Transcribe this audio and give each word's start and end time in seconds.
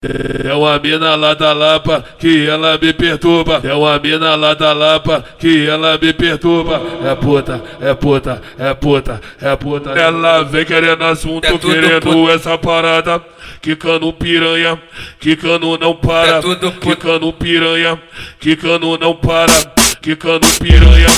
É 0.00 0.54
uma 0.54 0.78
mina 0.78 1.16
lá 1.16 1.34
da 1.34 1.52
Lapa 1.52 2.04
que 2.20 2.46
ela 2.46 2.78
me 2.78 2.92
perturba. 2.92 3.60
É 3.64 3.74
uma 3.74 3.98
mina 3.98 4.36
lá 4.36 4.54
da 4.54 4.72
Lapa 4.72 5.24
que 5.40 5.66
ela 5.66 5.98
me 6.00 6.12
perturba. 6.12 6.80
É 7.04 7.16
puta, 7.16 7.60
é 7.80 7.92
puta, 7.94 8.40
é 8.56 8.74
puta, 8.74 9.20
é 9.42 9.56
puta. 9.56 9.90
Ela 9.90 10.44
vem 10.44 10.64
querendo 10.64 11.02
assunto, 11.02 11.44
é 11.44 11.58
querendo 11.58 12.12
puta. 12.12 12.32
essa 12.32 12.56
parada. 12.56 13.20
Quicando 13.60 14.12
piranha, 14.12 14.80
quicando 15.18 15.76
não 15.76 15.96
para. 15.96 16.38
É 16.38 16.70
quicando 16.80 17.32
piranha, 17.32 18.00
quicando 18.38 18.96
não 18.98 19.16
para. 19.16 19.52
Quicando 20.00 20.46
piranha, 20.60 21.08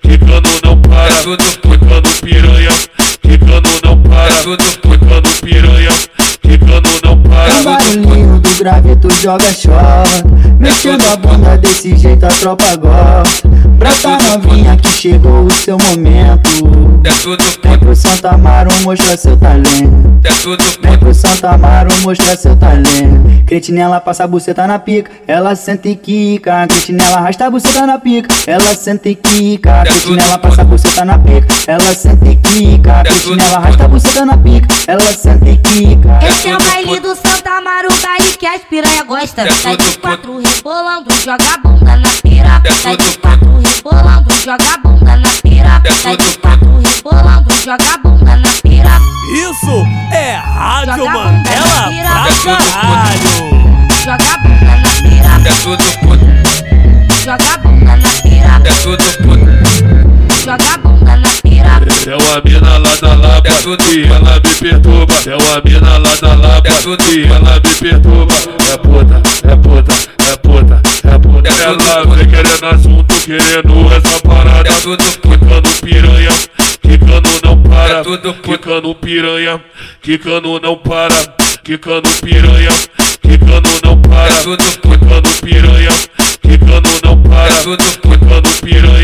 quicando 0.00 0.48
não 0.64 0.80
para. 0.80 1.12
É 1.12 1.22
quicando 1.60 2.08
piranha, 2.22 2.70
quicando 3.20 3.68
não 3.84 4.02
para. 4.02 4.86
É 4.86 4.89
joga 9.20 9.52
choque 9.52 10.24
Mexendo 10.58 11.04
a 11.12 11.16
bunda 11.16 11.58
desse 11.58 11.94
jeito 11.96 12.24
a 12.24 12.28
tropa 12.28 12.76
gosta 12.76 13.48
Brota 13.80 14.18
novinha 14.36 14.76
que 14.76 14.88
chegou 14.88 15.46
o 15.46 15.50
seu 15.50 15.78
momento. 15.78 16.50
Vem 17.62 17.78
pro 17.78 17.96
Santa 17.96 18.28
Amaro 18.28 18.70
mostrar 18.82 19.16
seu 19.16 19.38
talento. 19.38 20.20
Vem 20.82 20.98
pro 20.98 21.14
Santa 21.14 21.52
Amaro 21.52 21.88
mostrar 22.02 22.36
seu 22.36 22.54
talento. 22.54 23.46
Cretinela 23.46 23.98
passa 23.98 24.24
a 24.24 24.26
buceta 24.28 24.66
na 24.66 24.78
pica 24.78 25.10
Ela 25.26 25.56
sente 25.56 25.88
e 25.88 25.96
quica. 25.96 26.66
Cretinela 26.68 27.16
arrasta 27.16 27.46
a 27.46 27.50
buceta 27.50 27.86
na 27.86 27.98
pica 27.98 28.28
Ela 28.46 28.74
sente 28.74 29.08
e 29.08 29.14
quica. 29.14 29.82
Cretinela 29.82 30.38
passa 30.38 30.60
a 30.60 30.64
buceta 30.64 31.04
na 31.06 31.18
pica 31.18 31.48
Ela 31.66 31.94
sente 31.94 32.28
e 32.28 32.36
quica. 32.36 33.02
Cretinela 33.02 33.56
arrasta 33.56 33.84
a 33.84 33.88
buceta 33.88 34.26
na 34.26 34.36
pica 34.36 34.68
Ela 34.86 35.00
sente 35.00 35.48
e 35.48 35.56
quica. 35.56 36.18
Esse 36.28 36.48
é 36.50 36.54
o 36.54 36.58
baile 36.58 37.00
do 37.00 37.14
Santa 37.16 37.50
Amaro 37.56 37.88
Baile 38.02 38.36
que 38.38 38.46
as 38.46 38.60
piranha 38.60 39.02
gosta. 39.04 39.50
Sai 39.50 39.78
de 39.78 39.98
quatro 39.98 40.38
rebolando 40.38 41.10
Joga 41.24 41.44
a 41.54 41.58
bunda 41.58 41.96
na 41.96 42.08
pira 42.22 42.62
Sai 42.82 42.96
de 42.98 43.18
quatro 43.18 43.29
rebolando 43.80 44.28
Joga 44.44 44.74
a 44.74 44.78
bunda 44.78 45.16
na 45.16 45.28
pira 45.42 45.82
Sai 46.02 46.16
de 46.16 46.38
quatro 46.38 46.80
rebolando 46.84 47.54
Joga 47.64 47.94
a 47.94 47.98
bunda 47.98 48.36
na 48.36 48.48
pira. 48.62 49.00
Isso 49.32 49.84
é 50.12 50.36
Rádio 50.36 51.06
Mandela 51.06 51.90
pra 52.42 52.58
caralho 52.72 53.40
Joga 54.04 54.34
a 54.34 54.38
bunda 54.38 54.76
na 54.76 54.88
pira. 55.02 55.32
É 55.44 55.52
tudo 55.62 55.84
puto 56.00 56.26
Joga 57.24 57.54
a 57.54 57.58
bunda 57.58 57.96
na 57.96 58.08
pira. 58.22 58.62
É 58.64 58.72
tudo 58.82 59.04
puto 59.22 59.50
Joga 60.44 60.74
a 60.74 60.78
bunda 60.78 61.16
na 61.16 61.28
pira. 61.42 61.50
É 62.06 62.16
uma 62.16 62.42
mina 62.44 62.78
lá 62.78 62.94
da 63.00 63.14
Lapa 63.14 63.48
é 63.48 63.94
e 63.94 64.04
ela 64.04 64.40
me 64.40 64.54
perturba. 64.54 65.14
É 65.26 65.36
uma 65.36 65.62
mina 65.64 65.98
lá 65.98 66.14
da 66.20 66.34
Lapa 66.34 66.68
é 66.68 67.14
e 67.14 67.24
ela 67.24 67.54
me 67.54 67.74
perturba. 67.74 68.34
É 68.72 68.76
puta, 68.76 69.22
é 69.44 69.56
puta, 69.56 69.92
é 70.26 70.36
puta, 70.36 70.82
é 71.04 71.18
puta. 71.18 71.48
É 71.48 71.60
vem 72.16 72.19
querendo 72.40 72.66
assunto, 72.66 73.14
querendo 73.24 73.94
essa 73.94 74.20
parada. 74.22 74.68
É 74.68 74.72
tudo 74.80 75.04
Quicando 75.04 75.68
piranha, 75.82 76.30
quicando 76.80 77.28
não 77.44 77.62
para. 77.62 77.98
É 77.98 78.02
tudo 78.02 78.34
Quicando 78.34 78.94
piranha, 78.94 79.60
quicando 80.00 80.60
não 80.60 80.76
para. 80.76 81.14
Quicando 81.62 82.08
piranha, 82.22 82.70
quicando 83.20 83.68
não 83.84 84.00
para. 84.00 84.28
É 84.28 84.42
tudo 84.42 84.64
Quicando 84.64 85.28
piranha, 85.42 85.90
quicando 86.40 86.88
não 87.04 87.22
para. 87.22 87.48
É 87.48 87.62
tudo 87.62 87.84
Quicando 87.84 88.48
piranha, 88.62 88.99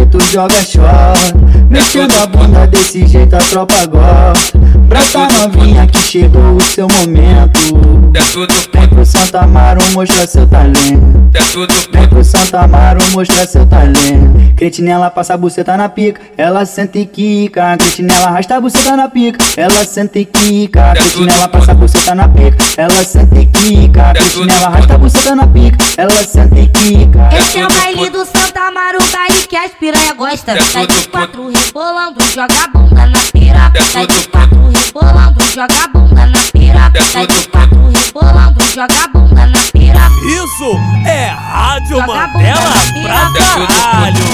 grave 0.00 0.06
tu 0.06 0.18
joga 0.32 0.54
choque 0.62 1.50
Mexendo 1.68 2.12
a 2.22 2.26
bunda 2.26 2.66
desse 2.66 3.06
jeito 3.06 3.36
a 3.36 3.38
tropa 3.38 3.86
gosta. 3.86 4.58
Brota 4.58 5.28
novinha 5.38 5.86
que 5.86 5.98
chegou 5.98 6.56
o 6.56 6.60
seu 6.60 6.88
momento. 6.88 8.10
É 8.14 8.20
tudo 8.32 8.52
Vem 8.72 8.88
pro 8.88 9.06
Santa 9.06 9.40
Amaro 9.42 9.80
mostrar 9.92 10.26
seu 10.26 10.46
talento. 10.48 11.30
É 11.32 11.38
tudo 11.52 11.72
Vem 11.92 12.08
pro 12.08 12.24
Santa 12.24 12.62
Amaro 12.62 12.98
mostrar 13.12 13.46
seu 13.46 13.64
talento. 13.66 14.54
Cretinela 14.56 15.10
passa 15.10 15.34
a 15.34 15.36
buceta 15.36 15.76
na 15.76 15.88
pica 15.88 16.20
Ela 16.36 16.66
sente 16.66 16.98
e 16.98 17.06
quica. 17.06 17.76
Cretinela 17.78 18.26
arrasta 18.26 18.56
a 18.56 18.60
buceta 18.60 18.96
na 18.96 19.08
pica 19.08 19.38
Ela 19.56 19.84
sente 19.84 20.18
e 20.18 20.24
quica. 20.24 20.92
Cretinela 20.92 21.48
passa 21.48 21.70
a 21.70 21.74
buceta 21.74 22.14
na 22.16 22.28
pica 22.28 22.58
Ela 22.76 23.04
sente 23.04 23.38
e 23.38 23.46
quica. 23.46 24.12
Cretinela 24.12 24.66
arrasta 24.66 24.94
a 24.94 24.98
buceta 24.98 25.36
na 25.36 25.46
pica 25.46 25.78
Ela 25.96 26.24
sente 26.24 26.60
e 26.60 26.66
quica. 26.68 27.28
Esse 27.32 27.60
é 27.60 27.66
o 27.66 27.68
baile 27.68 28.10
do 28.10 28.24
Santa 28.24 28.60
Amaro 28.60 28.98
Baile 29.12 29.46
que 29.48 29.56
as 29.56 29.70
piranha 29.72 29.99
gosta 30.20 30.60
Sai 30.60 30.86
de 30.86 31.08
quatro 31.08 31.48
rebolando 31.48 32.22
Joga 32.34 32.64
a 32.64 32.68
bunda 32.68 33.06
na 33.06 33.18
pira 33.32 33.72
Sai 33.90 34.06
de 34.06 34.28
quatro 34.28 34.68
rebolando 34.68 35.42
Joga 35.54 35.84
a 35.84 35.88
bunda 35.88 36.26
na 36.26 36.38
pira 36.52 36.92
Sai 37.10 37.26
de 37.26 37.48
quatro 37.48 37.88
rebolando 37.88 38.60
Joga 38.74 39.04
a 39.04 39.08
bunda 39.08 39.46
na 39.46 39.58
pira. 39.72 40.00
Isso 40.22 40.78
é 41.06 41.28
Rádio 41.28 41.96
Joga 41.96 42.06
Mandela 42.06 42.60
pra 43.02 43.30
caralho. 43.32 44.24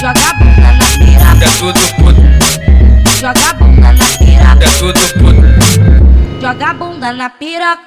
Joga 0.00 0.30
a 0.30 0.34
bunda 0.34 0.72
na 0.72 0.84
pira. 0.98 1.26
É 1.40 1.48
tudo 1.58 1.80
puto. 1.96 2.22
Joga 3.20 3.50
a 3.50 3.54
bunda 3.54 3.92
na 3.92 4.04
pira. 4.18 4.58
É 4.60 4.68
tudo 4.78 5.00
puto. 5.14 6.40
Joga 6.40 6.66
a 6.66 6.74
bunda 6.74 7.12
na 7.12 7.30
pira 7.30 7.78